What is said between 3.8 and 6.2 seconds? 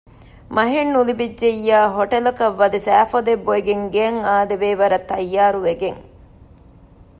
ގެއަށް އާދެވޭ ވަރަށް ތައްޔާރުވެގެންނެ